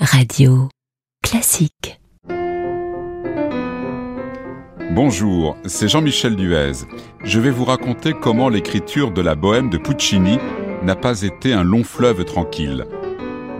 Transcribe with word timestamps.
Radio 0.00 0.70
Classique. 1.22 2.00
Bonjour, 4.92 5.58
c'est 5.66 5.88
Jean-Michel 5.88 6.36
Duez. 6.36 6.72
Je 7.22 7.38
vais 7.38 7.50
vous 7.50 7.66
raconter 7.66 8.14
comment 8.14 8.48
l'écriture 8.48 9.10
de 9.10 9.20
la 9.20 9.34
bohème 9.34 9.68
de 9.68 9.76
Puccini 9.76 10.38
n'a 10.82 10.96
pas 10.96 11.20
été 11.20 11.52
un 11.52 11.64
long 11.64 11.84
fleuve 11.84 12.24
tranquille. 12.24 12.86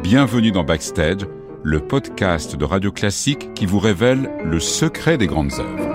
Bienvenue 0.03 0.51
dans 0.51 0.65
Backstage, 0.65 1.27
le 1.63 1.81
podcast 1.81 2.57
de 2.57 2.65
Radio 2.65 2.91
Classique 2.91 3.53
qui 3.53 3.67
vous 3.67 3.79
révèle 3.79 4.31
le 4.43 4.61
secret 4.61 5.19
des 5.19 5.27
grandes 5.27 5.53
œuvres. 5.59 5.90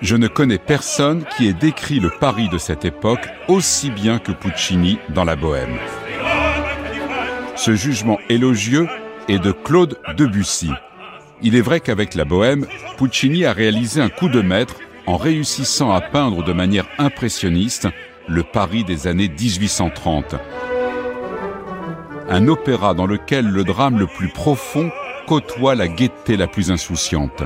Je 0.00 0.14
ne 0.14 0.28
connais 0.28 0.58
personne 0.58 1.24
qui 1.36 1.48
ait 1.48 1.52
décrit 1.52 1.98
le 1.98 2.10
Paris 2.10 2.48
de 2.48 2.58
cette 2.58 2.84
époque 2.84 3.28
aussi 3.48 3.90
bien 3.90 4.20
que 4.20 4.30
Puccini 4.30 4.98
dans 5.08 5.24
la 5.24 5.34
Bohème. 5.34 5.76
Ce 7.56 7.74
jugement 7.74 8.18
élogieux 8.28 8.86
est 9.28 9.40
de 9.40 9.50
Claude 9.50 9.98
Debussy. 10.16 10.70
Il 11.42 11.56
est 11.56 11.60
vrai 11.60 11.80
qu'avec 11.80 12.14
la 12.14 12.24
Bohème, 12.24 12.66
Puccini 12.96 13.44
a 13.44 13.52
réalisé 13.52 14.00
un 14.00 14.08
coup 14.08 14.28
de 14.28 14.40
maître 14.40 14.76
en 15.06 15.16
réussissant 15.16 15.90
à 15.90 16.00
peindre 16.00 16.44
de 16.44 16.52
manière 16.52 16.86
impressionniste 16.98 17.88
le 18.28 18.44
Paris 18.44 18.84
des 18.84 19.08
années 19.08 19.28
1830. 19.28 20.36
Un 22.28 22.46
opéra 22.46 22.94
dans 22.94 23.06
lequel 23.06 23.48
le 23.48 23.64
drame 23.64 23.98
le 23.98 24.06
plus 24.06 24.28
profond 24.28 24.92
côtoie 25.26 25.74
la 25.74 25.88
gaieté 25.88 26.36
la 26.36 26.46
plus 26.46 26.70
insouciante. 26.70 27.42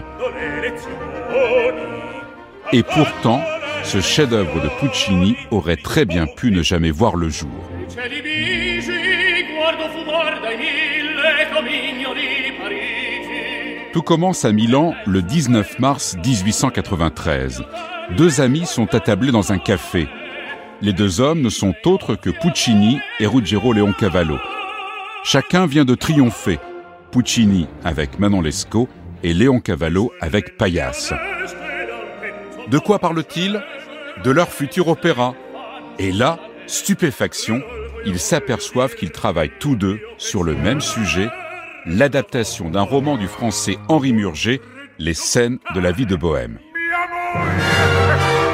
Et 2.75 2.83
pourtant, 2.83 3.43
ce 3.85 4.01
chef-d'œuvre 4.01 4.63
de 4.63 4.69
Puccini 4.81 5.37
aurait 5.51 5.77
très 5.77 6.07
bien 6.07 6.27
pu 6.27 6.51
ne 6.51 6.63
jamais 6.63 6.91
voir 6.91 7.17
le 7.17 7.29
jour. 7.29 7.51
Tout 13.93 14.01
commence 14.01 14.47
à 14.47 14.53
Milan 14.53 14.95
le 15.07 15.21
19 15.21 15.81
mars 15.81 16.17
1893. 16.25 17.63
Deux 18.17 18.41
amis 18.41 18.65
sont 18.65 18.95
attablés 18.95 19.33
dans 19.33 19.53
un 19.53 19.59
café. 19.59 20.09
Les 20.81 20.95
deux 20.95 21.21
hommes 21.21 21.43
ne 21.43 21.51
sont 21.51 21.75
autres 21.85 22.15
que 22.15 22.31
Puccini 22.31 22.99
et 23.21 23.27
Ruggiero 23.27 23.75
Leoncavallo. 23.75 24.39
Chacun 25.25 25.67
vient 25.67 25.85
de 25.85 25.95
triompher. 25.95 26.59
Puccini 27.11 27.67
avec 27.85 28.19
Manon 28.19 28.41
Lescaut 28.41 28.89
et 29.23 29.35
Leoncavallo 29.35 30.11
avec 30.23 30.57
Paillasse. 30.57 31.13
De 32.69 32.79
quoi 32.79 32.99
parle-t-il 32.99 33.63
De 34.25 34.31
leur 34.31 34.49
futur 34.49 34.89
opéra. 34.89 35.35
Et 35.99 36.13
là, 36.13 36.39
stupéfaction, 36.67 37.63
ils 38.07 38.19
s'aperçoivent 38.19 38.95
qu'ils 38.95 39.11
travaillent 39.11 39.53
tous 39.59 39.77
deux 39.77 40.01
sur 40.17 40.43
le 40.43 40.55
même 40.55 40.81
sujet, 40.81 41.29
l'adaptation 41.87 42.71
d'un 42.71 42.83
roman 42.83 43.17
du 43.17 43.27
français 43.27 43.79
Henri 43.89 44.13
Murger, 44.13 44.61
Les 44.99 45.15
scènes 45.15 45.59
de 45.75 45.81
la 45.81 45.91
vie 45.91 46.07
de 46.07 46.17
Bohème. 46.17 46.59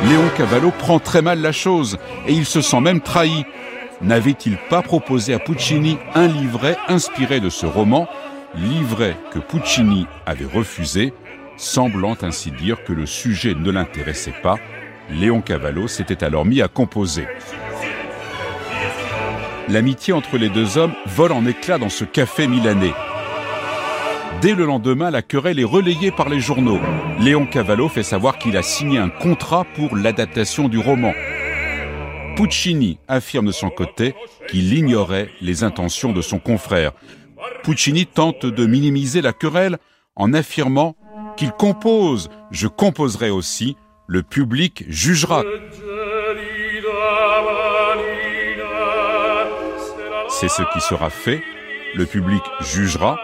Léon 0.09 0.31
Cavallo 0.37 0.71
prend 0.71 0.99
très 0.99 1.21
mal 1.21 1.41
la 1.41 1.53
chose 1.53 1.99
et 2.27 2.33
il 2.33 2.47
se 2.47 2.63
sent 2.63 2.81
même 2.81 3.01
trahi. 3.01 3.45
N'avait-il 4.01 4.57
pas 4.71 4.81
proposé 4.81 5.35
à 5.35 5.39
Puccini 5.39 5.99
un 6.15 6.29
livret 6.29 6.77
inspiré 6.87 7.41
de 7.41 7.51
ce 7.51 7.67
roman, 7.67 8.09
livret 8.55 9.17
que 9.33 9.41
Puccini 9.41 10.07
avait 10.25 10.47
refusé 10.47 11.13
semblant 11.59 12.17
ainsi 12.23 12.51
dire 12.51 12.83
que 12.85 12.93
le 12.93 13.05
sujet 13.05 13.55
ne 13.55 13.71
l'intéressait 13.71 14.35
pas, 14.43 14.59
Léon 15.11 15.41
Cavallo 15.41 15.89
s'était 15.89 16.25
alors 16.25 16.45
mis 16.45 16.63
à 16.63 16.69
composer. 16.69 17.27
L'amitié 19.69 20.15
entre 20.15 20.39
les 20.39 20.49
deux 20.49 20.79
hommes 20.79 20.95
vole 21.07 21.33
en 21.33 21.45
éclats 21.45 21.79
dans 21.79 21.91
ce 21.91 22.05
café 22.05 22.47
milanais. 22.47 22.95
Dès 24.41 24.55
le 24.55 24.65
lendemain, 24.65 25.11
la 25.11 25.21
querelle 25.21 25.59
est 25.59 25.65
relayée 25.65 26.11
par 26.11 26.29
les 26.29 26.41
journaux. 26.41 26.79
Léon 27.21 27.45
Cavallo 27.45 27.89
fait 27.89 28.03
savoir 28.03 28.39
qu'il 28.39 28.57
a 28.57 28.63
signé 28.63 28.99
un 28.99 29.11
contrat 29.11 29.67
pour 29.75 29.97
l'adaptation 29.97 30.69
du 30.69 30.79
roman. 30.79 31.13
Puccini 32.37 32.99
affirme 33.09 33.47
de 33.47 33.53
son 33.53 33.69
côté 33.69 34.15
qu'il 34.49 34.73
ignorait 34.73 35.29
les 35.41 35.65
intentions 35.65 36.13
de 36.13 36.23
son 36.23 36.39
confrère. 36.39 36.93
Puccini 37.65 38.07
tente 38.07 38.47
de 38.47 38.65
minimiser 38.65 39.21
la 39.21 39.33
querelle 39.33 39.79
en 40.15 40.33
affirmant 40.33 40.95
qu'il 41.39 41.53
compose, 41.53 42.31
je 42.51 42.67
composerai 42.67 43.31
aussi, 43.31 43.77
le 44.09 44.25
public 44.25 44.85
jugera. 44.89 45.45
C'est 50.29 50.49
ce 50.49 50.63
qui 50.73 50.81
sera 50.81 51.11
fait, 51.11 51.41
le 51.95 52.07
public 52.07 52.43
jugera. 52.61 53.19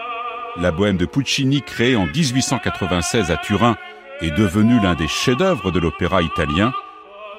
La 0.55 0.71
bohème 0.71 0.95
de 0.95 1.05
Puccini, 1.05 1.61
créée 1.61 1.97
en 1.97 2.05
1896 2.05 3.31
à 3.31 3.37
Turin, 3.37 3.75
est 4.21 4.31
devenue 4.31 4.79
l'un 4.81 4.95
des 4.95 5.09
chefs-d'œuvre 5.09 5.71
de 5.71 5.79
l'opéra 5.79 6.21
italien, 6.21 6.71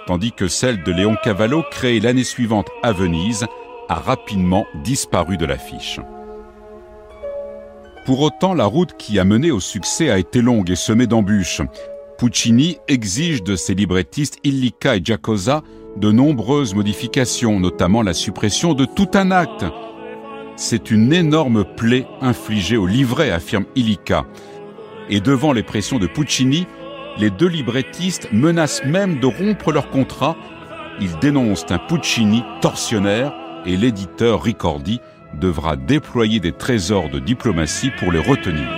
tandis 0.07 0.33
que 0.33 0.47
celle 0.47 0.83
de 0.83 0.93
Léon 0.93 1.17
Cavallo, 1.25 1.65
créée 1.71 2.01
l'année 2.01 2.25
suivante 2.25 2.69
à 2.83 2.93
Venise, 2.93 3.47
a 3.89 3.95
rapidement 3.95 4.67
disparu 4.75 5.39
de 5.39 5.47
l'affiche. 5.47 6.01
Pour 8.07 8.21
autant, 8.21 8.55
la 8.55 8.67
route 8.67 8.97
qui 8.97 9.19
a 9.19 9.25
mené 9.25 9.51
au 9.51 9.59
succès 9.59 10.11
a 10.11 10.19
été 10.19 10.41
longue 10.41 10.71
et 10.71 10.77
semée 10.77 11.09
d'embûches. 11.09 11.61
Puccini 12.19 12.79
exige 12.87 13.43
de 13.43 13.57
ses 13.57 13.75
librettistes 13.75 14.39
Illica 14.45 14.95
et 14.95 15.01
Giacosa 15.03 15.65
de 15.97 16.13
nombreuses 16.13 16.73
modifications, 16.73 17.59
notamment 17.59 18.03
la 18.03 18.15
suppression 18.15 18.75
de 18.75 18.85
tout 18.85 19.09
un 19.15 19.33
acte. 19.33 19.65
C'est 20.55 20.93
une 20.93 21.13
énorme 21.13 21.65
plaie 21.65 22.07
infligée 22.21 22.77
au 22.77 22.87
livret, 22.87 23.33
affirme 23.33 23.67
Illica. 23.75 24.25
Et 25.11 25.21
devant 25.21 25.53
les 25.53 25.65
pressions 25.65 25.99
de 25.99 26.07
Puccini, 26.07 26.69
les 27.19 27.31
deux 27.31 27.49
librettistes 27.49 28.29
menacent 28.31 28.85
même 28.85 29.19
de 29.19 29.27
rompre 29.27 29.73
leur 29.73 29.91
contrat. 29.91 30.37
Ils 31.01 31.19
dénoncent 31.19 31.67
un 31.71 31.79
Puccini 31.79 32.45
torsionnaire 32.61 33.35
et 33.67 33.77
l'éditeur 33.77 34.45
Ricordi 34.45 35.01
devra 35.35 35.77
déployer 35.77 36.41
des 36.41 36.53
trésors 36.53 37.09
de 37.09 37.19
diplomatie 37.19 37.91
pour 37.99 38.13
les 38.13 38.21
retenir. 38.21 38.69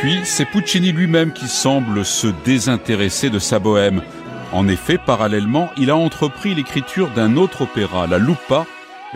Puis, 0.00 0.20
c'est 0.24 0.44
Puccini 0.44 0.92
lui-même 0.92 1.32
qui 1.32 1.48
semble 1.48 2.04
se 2.04 2.28
désintéresser 2.44 3.30
de 3.30 3.38
sa 3.38 3.58
bohème. 3.58 4.02
En 4.52 4.68
effet, 4.68 4.98
parallèlement, 4.98 5.70
il 5.76 5.90
a 5.90 5.96
entrepris 5.96 6.54
l'écriture 6.54 7.10
d'un 7.10 7.36
autre 7.36 7.62
opéra, 7.62 8.06
La 8.06 8.18
Lupa, 8.18 8.66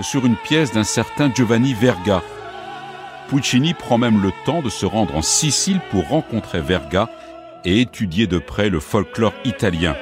sur 0.03 0.26
une 0.26 0.37
pièce 0.37 0.72
d'un 0.72 0.84
certain 0.84 1.32
Giovanni 1.32 1.75
Verga. 1.75 2.22
Puccini 3.28 3.75
prend 3.75 3.99
même 3.99 4.20
le 4.22 4.32
temps 4.44 4.62
de 4.62 4.70
se 4.70 4.87
rendre 4.87 5.15
en 5.15 5.22
Sicile 5.22 5.81
pour 5.91 6.09
rencontrer 6.09 6.60
Verga 6.60 7.09
et 7.65 7.81
étudier 7.81 8.26
de 8.26 8.38
près 8.38 8.70
le 8.70 8.81
folklore 8.81 9.34
italien. 9.44 9.94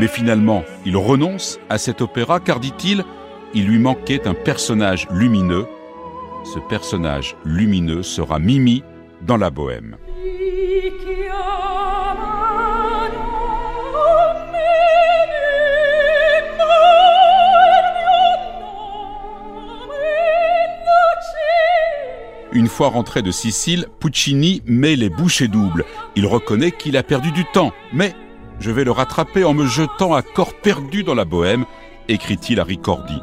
Mais 0.00 0.08
finalement, 0.08 0.64
il 0.86 0.96
renonce 0.96 1.60
à 1.68 1.76
cet 1.76 2.00
opéra 2.00 2.40
car, 2.40 2.58
dit-il, 2.58 3.04
il 3.52 3.66
lui 3.66 3.78
manquait 3.78 4.26
un 4.26 4.32
personnage 4.32 5.06
lumineux. 5.10 5.66
Ce 6.54 6.58
personnage 6.58 7.36
lumineux 7.44 8.02
sera 8.02 8.38
Mimi 8.38 8.82
dans 9.20 9.36
la 9.36 9.50
Bohème. 9.50 9.98
Une 22.52 22.68
fois 22.68 22.88
rentré 22.88 23.20
de 23.20 23.30
Sicile, 23.30 23.84
Puccini 24.00 24.62
met 24.64 24.96
les 24.96 25.10
bouchées 25.10 25.46
doubles. 25.46 25.84
Il 26.16 26.26
reconnaît 26.26 26.72
qu'il 26.72 26.96
a 26.96 27.02
perdu 27.02 27.32
du 27.32 27.44
temps, 27.52 27.72
mais 27.92 28.14
je 28.60 28.70
vais 28.70 28.84
le 28.84 28.92
rattraper 28.92 29.44
en 29.44 29.54
me 29.54 29.66
jetant 29.66 30.14
à 30.14 30.22
corps 30.22 30.54
perdu 30.54 31.02
dans 31.02 31.14
la 31.14 31.24
bohème, 31.24 31.64
écrit-il 32.08 32.60
à 32.60 32.64
Ricordi. 32.64 33.18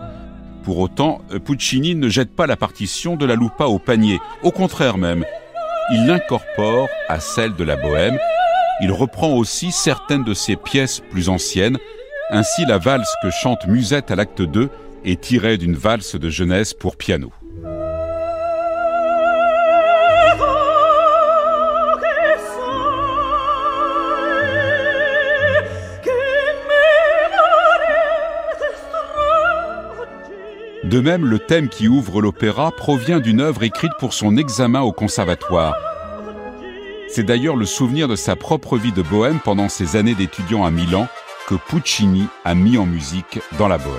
Pour 0.63 0.79
autant, 0.79 1.21
Puccini 1.45 1.95
ne 1.95 2.09
jette 2.09 2.35
pas 2.35 2.47
la 2.47 2.57
partition 2.57 3.15
de 3.15 3.25
la 3.25 3.35
Lupa 3.35 3.65
au 3.65 3.79
panier, 3.79 4.19
au 4.43 4.51
contraire 4.51 4.97
même. 4.97 5.23
Il 5.93 6.07
l'incorpore 6.07 6.89
à 7.07 7.19
celle 7.19 7.55
de 7.55 7.63
la 7.63 7.77
bohème. 7.77 8.17
Il 8.81 8.91
reprend 8.91 9.29
aussi 9.29 9.71
certaines 9.71 10.25
de 10.25 10.33
ses 10.33 10.57
pièces 10.57 10.99
plus 10.99 11.29
anciennes. 11.29 11.77
Ainsi, 12.29 12.65
la 12.65 12.77
valse 12.77 13.13
que 13.23 13.29
chante 13.31 13.65
Musette 13.67 14.11
à 14.11 14.15
l'acte 14.15 14.41
2 14.41 14.69
est 15.05 15.21
tirée 15.21 15.57
d'une 15.57 15.75
valse 15.75 16.15
de 16.15 16.29
jeunesse 16.29 16.73
pour 16.73 16.97
piano. 16.97 17.31
De 30.87 31.01
même, 31.01 31.25
le 31.25 31.37
thème 31.37 31.67
qui 31.67 31.89
ouvre 31.89 32.21
l'opéra 32.21 32.71
provient 32.71 33.19
d'une 33.19 33.41
œuvre 33.41 33.63
écrite 33.63 33.91
pour 33.99 34.13
son 34.13 34.37
examen 34.37 34.79
au 34.79 34.93
conservatoire. 34.93 35.75
C'est 37.09 37.25
d'ailleurs 37.25 37.57
le 37.57 37.65
souvenir 37.65 38.07
de 38.07 38.15
sa 38.15 38.37
propre 38.37 38.77
vie 38.77 38.93
de 38.93 39.01
bohème 39.01 39.41
pendant 39.43 39.67
ses 39.67 39.97
années 39.97 40.15
d'étudiant 40.15 40.63
à 40.63 40.71
Milan 40.71 41.09
que 41.45 41.55
Puccini 41.55 42.27
a 42.45 42.55
mis 42.55 42.77
en 42.77 42.85
musique 42.85 43.41
dans 43.57 43.67
la 43.67 43.77
bohème. 43.77 43.97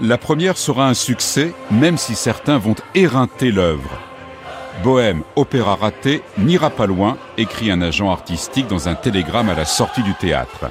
La 0.00 0.18
première 0.18 0.58
sera 0.58 0.88
un 0.88 0.94
succès, 0.94 1.52
même 1.70 1.98
si 1.98 2.16
certains 2.16 2.58
vont 2.58 2.74
éreinter 2.96 3.52
l'œuvre. 3.52 4.09
Bohème, 4.82 5.24
opéra 5.36 5.74
raté, 5.74 6.22
n'ira 6.38 6.70
pas 6.70 6.86
loin, 6.86 7.18
écrit 7.36 7.70
un 7.70 7.82
agent 7.82 8.10
artistique 8.10 8.66
dans 8.66 8.88
un 8.88 8.94
télégramme 8.94 9.50
à 9.50 9.54
la 9.54 9.66
sortie 9.66 10.02
du 10.02 10.14
théâtre. 10.14 10.70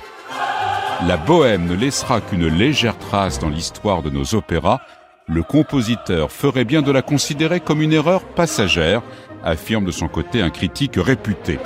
La 1.08 1.16
bohème 1.16 1.68
ne 1.68 1.76
laissera 1.76 2.20
qu'une 2.20 2.48
légère 2.48 2.98
trace 2.98 3.40
dans 3.40 3.50
l'histoire 3.50 4.02
de 4.02 4.10
nos 4.10 4.34
opéras. 4.34 4.82
Le 5.28 5.44
compositeur 5.44 6.32
ferait 6.32 6.66
bien 6.66 6.82
de 6.82 6.92
la 6.92 7.04
considérer 7.04 7.60
comme 7.60 7.84
une 7.84 7.94
erreur 7.94 8.24
passagère, 8.24 9.04
affirme 9.44 9.86
de 9.86 9.92
son 9.92 10.08
côté 10.08 10.42
un 10.42 10.50
critique 10.50 10.96
réputé. 10.98 11.60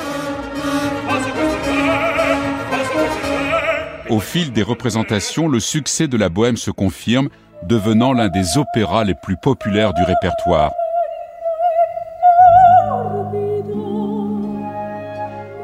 Au 4.09 4.19
fil 4.19 4.51
des 4.51 4.63
représentations, 4.63 5.47
le 5.47 5.61
succès 5.61 6.09
de 6.09 6.17
la 6.17 6.27
bohème 6.27 6.57
se 6.57 6.71
confirme 6.71 7.29
devenant 7.63 8.11
l'un 8.11 8.27
des 8.27 8.57
opéras 8.57 9.05
les 9.05 9.15
plus 9.15 9.37
populaires 9.37 9.93
du 9.93 10.03
répertoire. 10.03 10.71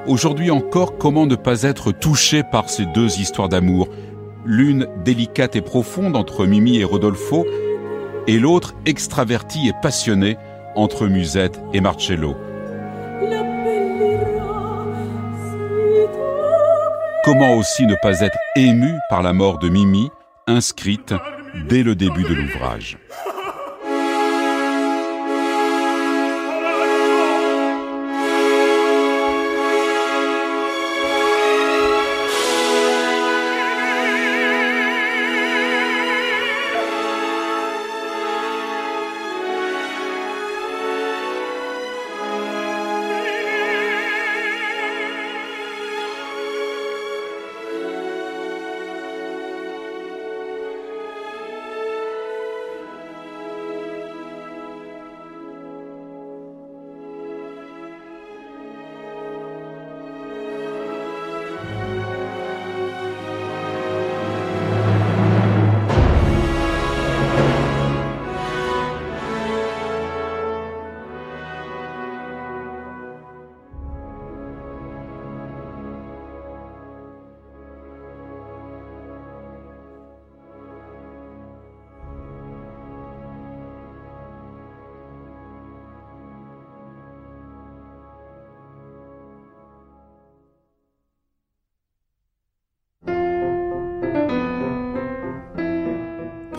Aujourd'hui 0.09 0.49
encore, 0.49 0.97
comment 0.97 1.27
ne 1.27 1.35
pas 1.35 1.61
être 1.61 1.91
touché 1.91 2.41
par 2.41 2.67
ces 2.67 2.87
deux 2.87 3.19
histoires 3.19 3.47
d'amour? 3.47 3.89
L'une 4.43 4.87
délicate 5.05 5.55
et 5.55 5.61
profonde 5.61 6.15
entre 6.15 6.47
Mimi 6.47 6.79
et 6.79 6.83
Rodolfo, 6.83 7.45
et 8.25 8.39
l'autre 8.39 8.73
extravertie 8.87 9.67
et 9.67 9.73
passionnée 9.83 10.35
entre 10.75 11.05
Musette 11.05 11.61
et 11.73 11.79
Marcello. 11.79 12.35
Comment 17.23 17.53
aussi 17.53 17.85
ne 17.85 17.95
pas 18.01 18.21
être 18.21 18.39
ému 18.55 18.91
par 19.11 19.21
la 19.21 19.33
mort 19.33 19.59
de 19.59 19.69
Mimi, 19.69 20.09
inscrite 20.47 21.13
dès 21.67 21.83
le 21.83 21.93
début 21.93 22.23
de 22.23 22.33
l'ouvrage? 22.33 22.97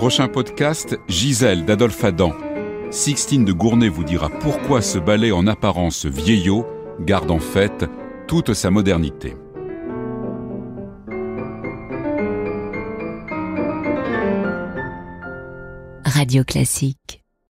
Prochain 0.00 0.29
podcast, 0.29 0.99
Gisèle 1.08 1.67
d'Adolphe 1.67 2.02
Adam. 2.05 2.32
Sixtine 2.91 3.44
de 3.44 3.52
Gournay 3.52 3.91
vous 3.91 4.02
dira 4.02 4.31
pourquoi 4.31 4.81
ce 4.81 4.99
ballet 4.99 5.31
en 5.31 5.47
apparence 5.47 6.06
vieillot 6.06 6.67
garde 7.00 7.31
en 7.31 7.38
fait 7.38 7.85
toute 8.26 8.55
sa 8.55 8.70
modernité. 8.70 9.37
Radio 16.06 16.44
Classique 16.44 17.19